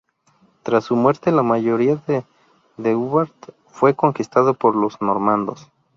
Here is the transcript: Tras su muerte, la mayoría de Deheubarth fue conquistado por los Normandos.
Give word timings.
Tras 0.63 0.85
su 0.85 0.95
muerte, 0.95 1.31
la 1.31 1.43
mayoría 1.43 1.97
de 2.07 2.25
Deheubarth 2.77 3.51
fue 3.67 3.93
conquistado 3.93 4.55
por 4.55 4.75
los 4.75 4.99
Normandos. 4.99 5.67